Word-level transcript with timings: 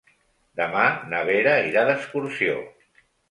Demà 0.59 0.85
na 1.11 1.19
Vera 1.27 1.53
irà 1.73 1.85
d'excursió. 1.91 2.57